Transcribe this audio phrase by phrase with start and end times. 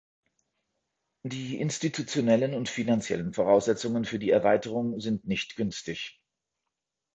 [1.21, 6.19] Die institutionellen und finanziellen Voraussetzungen für die Erweiterung sind nicht günstig.